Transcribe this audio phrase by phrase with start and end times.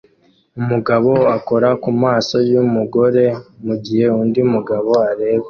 [0.59, 3.25] Umugabo akora ku maso yumugore
[3.65, 5.39] mugihe undi mugabo areba